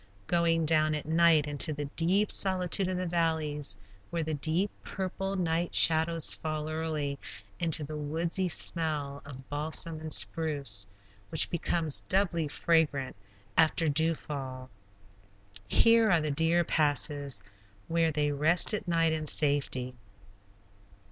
Going 0.25 0.65
down 0.65 0.95
at 0.95 1.05
night 1.05 1.45
into 1.45 1.73
the 1.73 1.85
deep 1.85 2.31
solitude 2.31 2.87
of 2.87 2.97
the 2.97 3.05
valleys, 3.05 3.77
where 4.09 4.23
the 4.23 4.33
deep, 4.33 4.71
purple 4.81 5.35
night 5.35 5.75
shadows 5.75 6.33
fall 6.33 6.69
early, 6.71 7.19
into 7.59 7.83
the 7.83 7.95
woodsy 7.95 8.47
smell 8.47 9.21
of 9.25 9.47
balsam 9.47 9.99
and 9.99 10.11
spruce, 10.11 10.87
which 11.29 11.51
becomes 11.51 12.01
doubly 12.09 12.47
fragrant 12.47 13.15
after 13.55 13.87
dew 13.87 14.15
fall. 14.15 14.71
Here 15.67 16.09
are 16.11 16.19
the 16.19 16.31
deer 16.31 16.63
passes, 16.63 17.43
where 17.87 18.09
they 18.11 18.31
rest 18.31 18.73
at 18.73 18.87
night 18.87 19.13
in 19.13 19.27
safety. 19.27 19.93